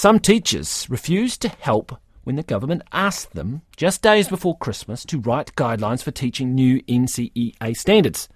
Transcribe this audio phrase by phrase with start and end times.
[0.00, 1.94] Some teachers refused to help
[2.24, 6.80] when the government asked them, just days before Christmas, to write guidelines for teaching new
[6.84, 8.26] NCEA standards.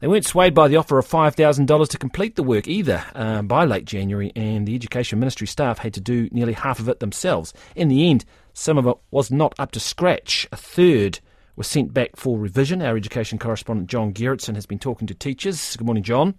[0.00, 3.66] They weren't swayed by the offer of $5,000 to complete the work either uh, by
[3.66, 7.52] late January, and the Education Ministry staff had to do nearly half of it themselves.
[7.76, 8.24] In the end,
[8.54, 10.48] some of it was not up to scratch.
[10.50, 11.20] A third
[11.56, 12.80] was sent back for revision.
[12.80, 15.76] Our education correspondent John Gerritsen has been talking to teachers.
[15.76, 16.36] Good morning, John.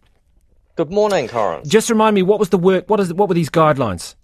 [0.76, 1.64] Good morning, Corin.
[1.64, 2.90] Just remind me, what was the work?
[2.90, 3.14] What is?
[3.14, 4.16] What were these guidelines?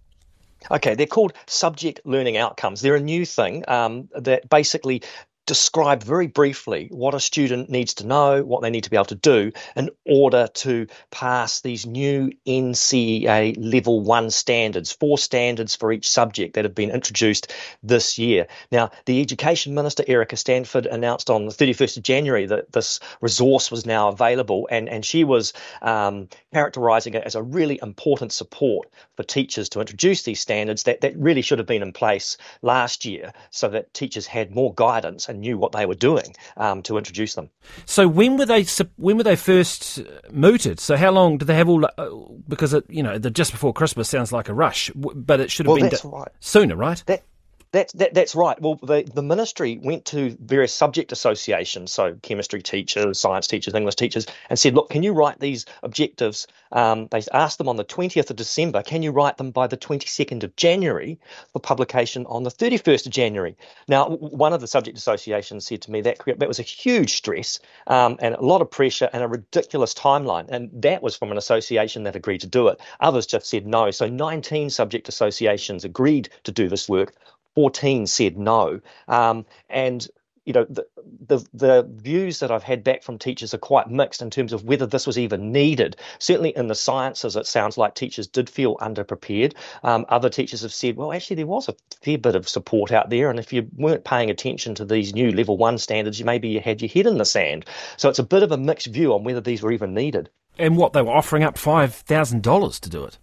[0.71, 2.81] Okay, they're called subject learning outcomes.
[2.81, 5.03] They're a new thing um, that basically
[5.49, 9.05] describe very briefly what a student needs to know, what they need to be able
[9.05, 15.91] to do in order to pass these new NCEA level one standards, four standards for
[15.91, 18.45] each subject that have been introduced this year.
[18.71, 23.71] Now, the Education Minister, Erica Stanford, announced on the 31st of January that this resource
[23.71, 28.87] was now available, and, and she was um, characterising it as a really important support
[29.15, 33.03] for teachers to introduce these standards that, that really should have been in place last
[33.03, 36.97] year so that teachers had more guidance and knew what they were doing um, to
[36.97, 37.49] introduce them.
[37.85, 38.65] So when were they
[38.97, 40.01] when were they first
[40.31, 40.79] mooted?
[40.79, 41.85] So how long did they have all?
[41.85, 42.09] Uh,
[42.47, 45.65] because it, you know, the just before Christmas sounds like a rush, but it should
[45.65, 46.29] have well, been d- right.
[46.39, 47.03] sooner, right?
[47.07, 47.23] That
[47.71, 48.59] that, that, that's right.
[48.59, 53.95] Well, the, the ministry went to various subject associations, so chemistry teachers, science teachers, English
[53.95, 56.47] teachers, and said, look, can you write these objectives?
[56.71, 59.77] Um, they asked them on the 20th of December, can you write them by the
[59.77, 61.19] 22nd of January
[61.53, 63.55] for publication on the 31st of January?
[63.87, 67.59] Now, one of the subject associations said to me that that was a huge stress
[67.85, 70.49] um, and a lot of pressure and a ridiculous timeline.
[70.49, 72.79] And that was from an association that agreed to do it.
[72.99, 73.91] Others just said no.
[73.91, 77.13] So 19 subject associations agreed to do this work
[77.55, 78.81] 14 said no.
[79.07, 80.07] Um, and
[80.49, 80.83] you know the,
[81.27, 84.63] the, the views that I've had back from teachers are quite mixed in terms of
[84.63, 85.95] whether this was even needed.
[86.17, 89.53] Certainly in the sciences, it sounds like teachers did feel underprepared.
[89.83, 93.11] Um, other teachers have said, well, actually there was a fair bit of support out
[93.11, 96.49] there, and if you weren't paying attention to these new level one standards, you maybe
[96.49, 97.65] you had your head in the sand.
[97.97, 100.31] So it's a bit of a mixed view on whether these were even needed.
[100.57, 103.19] And what they were offering up five thousand dollars to do it.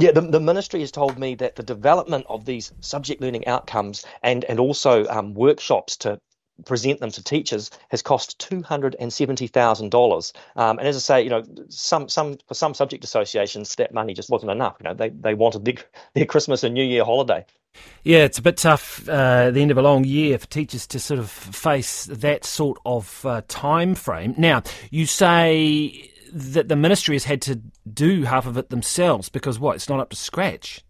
[0.00, 4.06] Yeah, the, the ministry has told me that the development of these subject learning outcomes
[4.22, 6.20] and, and also um, workshops to
[6.64, 10.32] present them to teachers has cost two hundred and seventy thousand um, dollars.
[10.54, 14.30] And as I say, you know, some some for some subject associations that money just
[14.30, 14.76] wasn't enough.
[14.80, 15.74] You know, they they wanted their,
[16.14, 17.44] their Christmas and New Year holiday.
[18.02, 20.86] Yeah, it's a bit tough uh, at the end of a long year for teachers
[20.88, 24.34] to sort of face that sort of uh, time frame.
[24.36, 27.60] Now, you say that the ministry has had to
[27.92, 29.76] do half of it themselves because what?
[29.76, 30.84] It's not up to scratch.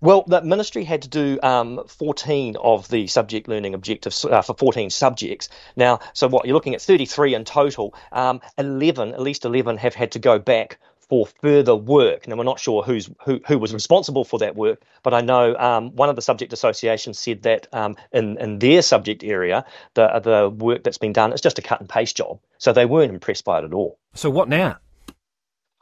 [0.00, 4.54] Well, the ministry had to do um, 14 of the subject learning objectives uh, for
[4.54, 5.48] 14 subjects.
[5.76, 7.94] Now, so what you're looking at 33 in total.
[8.12, 10.78] Um, 11, at least 11, have had to go back
[11.08, 12.26] for further work.
[12.26, 15.56] Now, we're not sure who's who, who was responsible for that work, but I know
[15.56, 20.20] um, one of the subject associations said that um, in in their subject area, the
[20.22, 22.40] the work that's been done is just a cut and paste job.
[22.58, 23.98] So they weren't impressed by it at all.
[24.14, 24.78] So what now?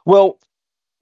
[0.05, 0.39] Well,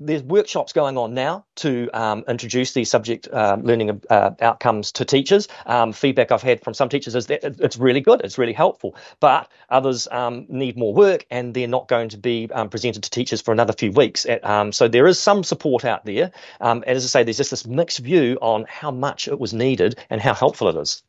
[0.06, 5.06] there's workshops going on now to um, introduce these subject uh, learning uh, outcomes to
[5.06, 5.48] teachers.
[5.66, 8.96] Um, feedback I've had from some teachers is that it's really good, it's really helpful,
[9.20, 13.10] but others um, need more work and they're not going to be um, presented to
[13.10, 14.26] teachers for another few weeks.
[14.44, 16.32] Um, so there is some support out there.
[16.60, 19.54] Um, and as I say, there's just this mixed view on how much it was
[19.54, 21.04] needed and how helpful it is.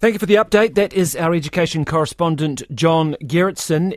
[0.00, 0.74] Thank you for the update.
[0.74, 3.92] That is our education correspondent, John Gerritsen.